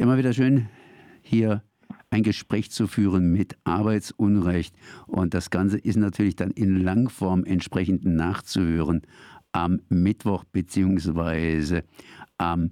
[0.00, 0.66] Immer wieder schön,
[1.20, 1.62] hier
[2.08, 4.74] ein Gespräch zu führen mit Arbeitsunrecht.
[5.06, 9.02] Und das Ganze ist natürlich dann in Langform entsprechend nachzuhören
[9.52, 11.84] am Mittwoch beziehungsweise
[12.38, 12.70] am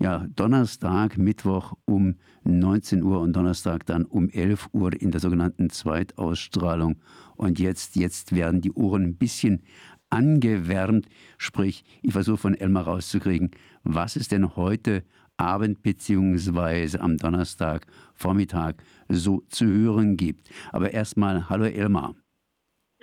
[0.00, 5.70] ja, Donnerstag, Mittwoch um 19 Uhr und Donnerstag dann um 11 Uhr in der sogenannten
[5.70, 6.96] Zweitausstrahlung.
[7.36, 9.62] Und jetzt, jetzt werden die Ohren ein bisschen
[10.10, 11.06] angewärmt.
[11.36, 13.52] Sprich, ich versuche von Elmar rauszukriegen,
[13.84, 15.04] was ist denn heute
[15.38, 18.76] Abend beziehungsweise am Donnerstag Vormittag
[19.08, 20.50] so zu hören gibt.
[20.72, 22.14] Aber erstmal, hallo Elmar.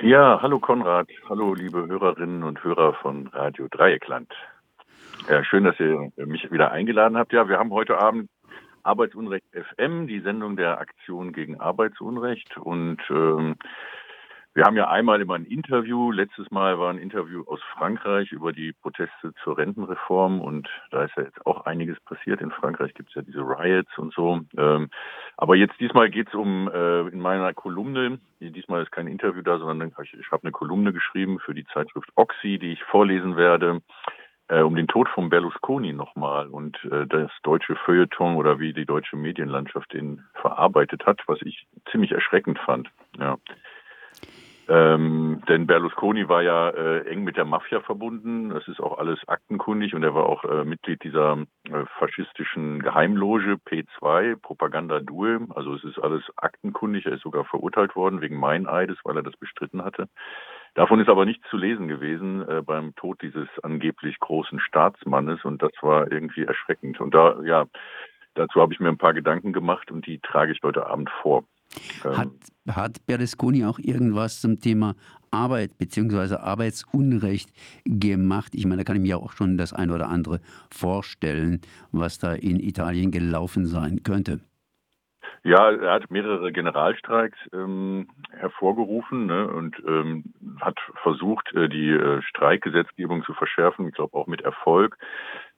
[0.02, 4.32] Ja, hallo Konrad, hallo liebe Hörerinnen und Hörer von Radio Dreieckland.
[5.30, 7.34] Ja, schön, dass ihr mich wieder eingeladen habt.
[7.34, 8.30] Ja, wir haben heute Abend
[8.84, 12.58] Arbeitsunrecht FM, die Sendung der Aktion gegen Arbeitsunrecht.
[12.58, 13.56] Und ähm,
[14.56, 16.14] wir haben ja einmal immer ein Interview.
[16.14, 21.14] Letztes Mal war ein Interview aus Frankreich über die Proteste zur Rentenreform und da ist
[21.18, 22.40] ja jetzt auch einiges passiert.
[22.40, 24.40] In Frankreich gibt es ja diese Riots und so.
[24.58, 24.90] Ähm,
[25.36, 28.20] aber jetzt diesmal geht es um äh, in meiner Kolumne.
[28.40, 32.58] Diesmal ist kein Interview da, sondern ich, habe eine Kolumne geschrieben für die Zeitschrift Oxy,
[32.58, 33.82] die ich vorlesen werde.
[34.48, 38.86] Äh, um den Tod von Berlusconi nochmal und äh, das deutsche Feuilleton oder wie die
[38.86, 42.90] deutsche Medienlandschaft den verarbeitet hat, was ich ziemlich erschreckend fand.
[43.20, 43.38] Ja.
[44.68, 48.50] Ähm, denn Berlusconi war ja äh, eng mit der Mafia verbunden.
[48.50, 53.58] Das ist auch alles aktenkundig und er war auch äh, Mitglied dieser äh, faschistischen Geheimloge
[53.66, 55.48] P2, Propaganda Due.
[55.54, 57.06] Also es ist alles aktenkundig.
[57.06, 60.08] Er ist sogar verurteilt worden wegen Meineides, weil er das bestritten hatte.
[60.74, 65.62] Davon ist aber nichts zu lesen gewesen äh, beim Tod dieses angeblich großen Staatsmannes und
[65.62, 67.00] das war irgendwie erschreckend.
[67.00, 67.66] Und da, ja,
[68.34, 71.44] dazu habe ich mir ein paar Gedanken gemacht und die trage ich heute Abend vor.
[72.04, 72.30] Hat,
[72.70, 74.96] hat Berlusconi auch irgendwas zum Thema
[75.32, 76.36] Arbeit bzw.
[76.36, 77.50] Arbeitsunrecht
[77.86, 78.54] gemacht?
[78.56, 80.40] Ich meine, da kann ich mir auch schon das eine oder andere
[80.72, 84.40] vorstellen, was da in Italien gelaufen sein könnte.
[85.44, 90.24] Ja, er hat mehrere Generalstreiks ähm, hervorgerufen ne, und ähm,
[90.60, 94.98] hat versucht, äh, die äh, Streikgesetzgebung zu verschärfen, ich glaube auch mit Erfolg.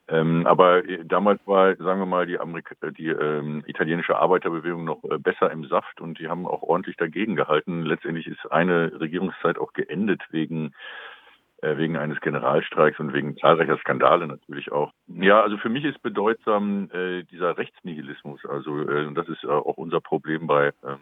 [0.10, 5.04] Ähm, aber äh, damals war, sagen wir mal, die, Amerika die ähm, italienische Arbeiterbewegung noch
[5.04, 7.84] äh, besser im Saft und die haben auch ordentlich dagegen gehalten.
[7.84, 10.74] Letztendlich ist eine Regierungszeit auch geendet wegen
[11.62, 14.94] äh, wegen eines Generalstreiks und wegen zahlreicher Skandale natürlich auch.
[15.08, 18.46] Ja, also für mich ist bedeutsam äh, dieser Rechtsnihilismus.
[18.46, 21.00] Also äh, das ist auch unser Problem bei ähm,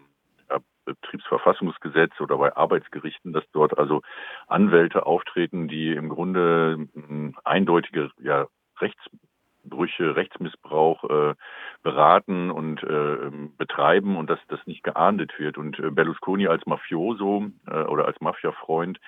[0.85, 4.01] Betriebsverfassungsgesetz oder bei Arbeitsgerichten, dass dort also
[4.47, 8.47] Anwälte auftreten, die im Grunde äh, eindeutige ja,
[8.81, 11.35] Rechtsbrüche, Rechtsmissbrauch äh,
[11.83, 15.57] beraten und äh, betreiben und dass das nicht geahndet wird.
[15.57, 18.99] Und äh, Berlusconi als Mafioso äh, oder als Mafiafreund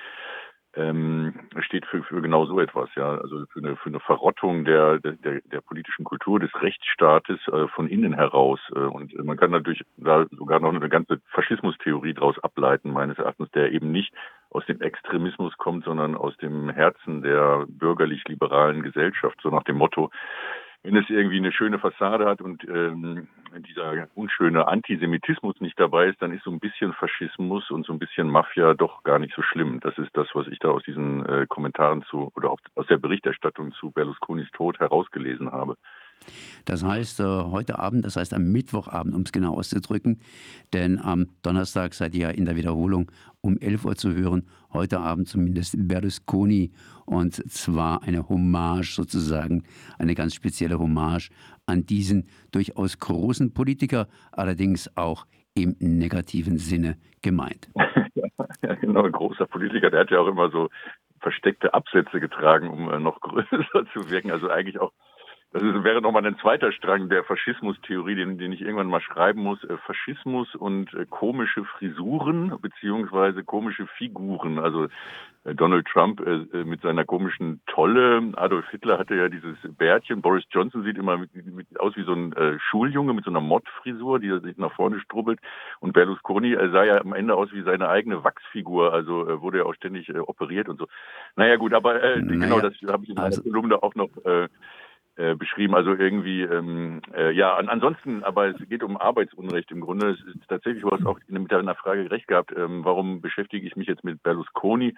[0.77, 4.99] ähm, steht für, für genau so etwas, ja, also für eine, für eine Verrottung der,
[4.99, 8.59] der, der politischen Kultur des Rechtsstaates äh, von innen heraus.
[8.75, 13.49] Äh, und man kann natürlich da sogar noch eine ganze Faschismustheorie daraus ableiten, meines Erachtens,
[13.51, 14.13] der eben nicht
[14.57, 20.09] aus dem Extremismus kommt, sondern aus dem Herzen der bürgerlich-liberalen Gesellschaft, so nach dem Motto,
[20.81, 23.27] wenn es irgendwie eine schöne Fassade hat und ähm,
[23.67, 27.99] dieser unschöne Antisemitismus nicht dabei ist, dann ist so ein bisschen Faschismus und so ein
[27.99, 29.79] bisschen Mafia doch gar nicht so schlimm.
[29.81, 33.73] Das ist das, was ich da aus diesen äh, Kommentaren zu oder aus der Berichterstattung
[33.73, 35.75] zu Berlusconis Tod herausgelesen habe.
[36.65, 40.19] Das heißt, äh, heute Abend, das heißt am Mittwochabend, um es genau auszudrücken,
[40.73, 43.09] denn am Donnerstag seid ihr ja in der Wiederholung
[43.41, 46.71] um 11 Uhr zu hören, heute Abend zumindest Berlusconi
[47.05, 49.63] und zwar eine Hommage sozusagen,
[49.97, 51.29] eine ganz spezielle Hommage
[51.65, 57.69] an diesen durchaus großen Politiker, allerdings auch im negativen Sinne gemeint.
[58.61, 60.69] ja, genau, ein großer Politiker, der hat ja auch immer so
[61.21, 64.31] versteckte Absätze getragen, um äh, noch größer zu wirken.
[64.31, 64.91] Also eigentlich auch
[65.53, 69.43] das ist, wäre nochmal ein zweiter Strang der Faschismustheorie, den, den ich irgendwann mal schreiben
[69.43, 69.63] muss.
[69.63, 74.59] Äh, Faschismus und äh, komische Frisuren beziehungsweise komische Figuren.
[74.59, 74.87] Also
[75.45, 76.19] äh, Donald Trump
[76.51, 78.33] mit seiner komischen Tolle.
[78.35, 80.21] Adolf Hitler hatte ja dieses Bärtchen.
[80.21, 84.19] Boris Johnson sieht immer mit, mit, aus wie so ein Schuljunge mit so einer Mottfrisur,
[84.19, 85.39] die er sich nach vorne strubbelt.
[85.79, 88.91] Und Berlusconi sah ja am Ende aus wie seine eigene Wachsfigur.
[88.91, 90.87] Also wurde ja auch ständig operiert und so.
[91.37, 94.09] Naja gut, aber äh, naja, genau das habe ich in meiner also, Kolumne auch noch
[94.25, 94.49] äh,
[95.17, 95.75] äh, beschrieben.
[95.75, 100.11] Also irgendwie, ähm, äh, ja, an, ansonsten, aber es geht um Arbeitsunrecht im Grunde.
[100.11, 103.75] Es ist tatsächlich, du hast auch mit deiner Frage recht gehabt, ähm, warum beschäftige ich
[103.75, 104.93] mich jetzt mit Berlusconi?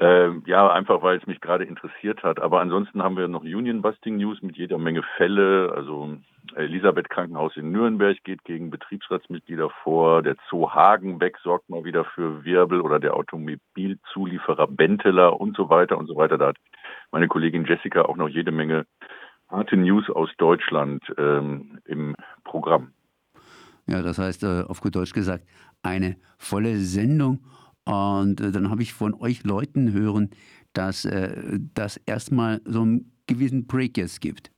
[0.00, 2.40] Äh, ja, einfach weil es mich gerade interessiert hat.
[2.40, 5.72] Aber ansonsten haben wir noch Union Busting News mit jeder Menge Fälle.
[5.74, 6.16] Also
[6.54, 10.22] Elisabeth Krankenhaus in Nürnberg geht gegen Betriebsratsmitglieder vor.
[10.22, 15.98] Der Zoo Hagenbeck sorgt mal wieder für Wirbel oder der Automobilzulieferer Benteler und so weiter
[15.98, 16.38] und so weiter.
[16.38, 16.58] Da hat
[17.10, 18.86] meine Kollegin Jessica auch noch jede Menge
[19.48, 22.14] Arte News aus Deutschland ähm, im
[22.44, 22.92] Programm.
[23.86, 25.44] Ja, das heißt, äh, auf gut Deutsch gesagt,
[25.82, 27.40] eine volle Sendung.
[27.84, 30.30] Und äh, dann habe ich von euch Leuten hören,
[30.74, 34.50] dass äh, das erstmal so einen gewissen Break jetzt gibt.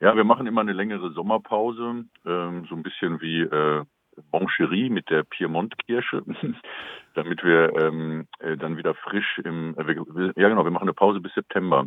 [0.00, 3.84] Ja, wir machen immer eine längere Sommerpause, ähm, so ein bisschen wie äh,
[4.30, 6.22] Boncherie mit der Piemont-Kirsche,
[7.14, 10.94] damit wir ähm, äh, dann wieder frisch im, äh, wir, ja genau, wir machen eine
[10.94, 11.86] Pause bis September.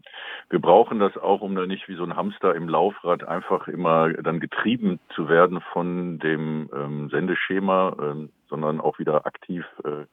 [0.50, 4.14] Wir brauchen das auch, um dann nicht wie so ein Hamster im Laufrad einfach immer
[4.14, 10.06] dann getrieben zu werden von dem ähm, Sendeschema, ähm, sondern auch wieder aktiv äh,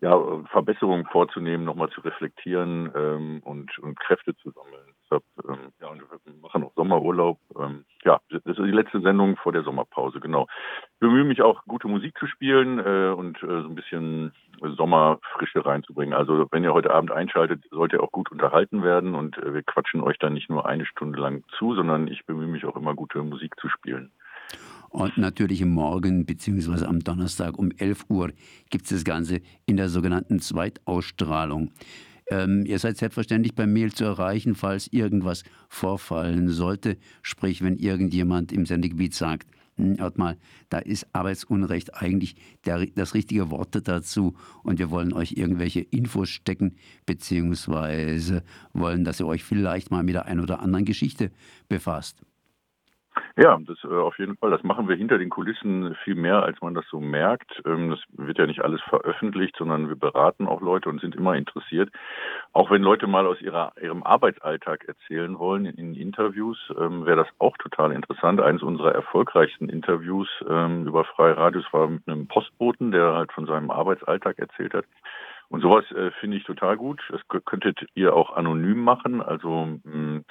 [0.00, 0.20] ja,
[0.50, 4.91] Verbesserungen vorzunehmen, nochmal zu reflektieren ähm, und, und Kräfte zu sammeln.
[5.12, 7.38] Deshalb, ähm, ja, und wir machen auch Sommerurlaub.
[7.58, 10.46] Ähm, ja, das ist die letzte Sendung vor der Sommerpause, genau.
[10.94, 15.64] Ich bemühe mich auch, gute Musik zu spielen äh, und äh, so ein bisschen Sommerfrische
[15.64, 16.14] reinzubringen.
[16.14, 19.62] Also wenn ihr heute Abend einschaltet, sollt ihr auch gut unterhalten werden und äh, wir
[19.62, 22.94] quatschen euch dann nicht nur eine Stunde lang zu, sondern ich bemühe mich auch immer,
[22.94, 24.10] gute Musik zu spielen.
[24.88, 26.84] Und natürlich morgen bzw.
[26.84, 28.30] am Donnerstag um 11 Uhr
[28.70, 31.70] gibt es das Ganze in der sogenannten Zweitausstrahlung.
[32.32, 36.96] Ähm, ihr seid selbstverständlich beim Mail zu erreichen, falls irgendwas vorfallen sollte.
[37.20, 39.46] Sprich, wenn irgendjemand im Sendegebiet sagt,
[39.76, 40.38] hm, hört mal,
[40.70, 46.30] da ist Arbeitsunrecht eigentlich der, das richtige Wort dazu und wir wollen euch irgendwelche Infos
[46.30, 51.32] stecken, beziehungsweise wollen, dass ihr euch vielleicht mal mit der einen oder anderen Geschichte
[51.68, 52.22] befasst.
[53.36, 54.50] Ja, das äh, auf jeden Fall.
[54.50, 57.62] Das machen wir hinter den Kulissen viel mehr, als man das so merkt.
[57.64, 61.34] Ähm, das wird ja nicht alles veröffentlicht, sondern wir beraten auch Leute und sind immer
[61.34, 61.90] interessiert.
[62.52, 67.28] Auch wenn Leute mal aus ihrer, ihrem Arbeitsalltag erzählen wollen in Interviews, ähm, wäre das
[67.38, 68.40] auch total interessant.
[68.40, 73.46] Eines unserer erfolgreichsten Interviews ähm, über Freie Radios war mit einem Postboten, der halt von
[73.46, 74.84] seinem Arbeitsalltag erzählt hat.
[75.48, 77.00] Und sowas äh, finde ich total gut.
[77.10, 79.22] Das könntet ihr auch anonym machen.
[79.22, 80.24] Also mh, hm,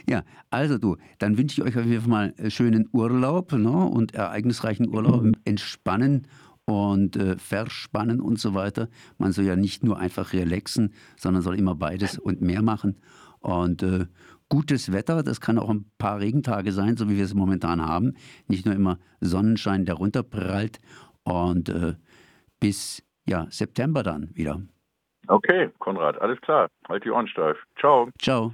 [0.09, 3.69] Ja, also du, dann wünsche ich euch auf jeden Fall mal äh, schönen Urlaub ne,
[3.69, 5.36] und ereignisreichen Urlaub, mhm.
[5.45, 6.27] entspannen
[6.65, 8.89] und äh, verspannen und so weiter.
[9.19, 13.00] Man soll ja nicht nur einfach relaxen, sondern soll immer beides und mehr machen.
[13.39, 14.07] Und äh,
[14.50, 18.15] gutes Wetter, das kann auch ein paar Regentage sein, so wie wir es momentan haben.
[18.47, 20.80] Nicht nur immer Sonnenschein, der runterprallt.
[21.24, 21.95] Und äh,
[22.59, 24.62] bis ja, September dann wieder.
[25.29, 26.69] Okay, Konrad, alles klar.
[26.87, 27.57] Halt die Ohren steif.
[27.79, 28.09] Ciao.
[28.19, 28.51] Ciao.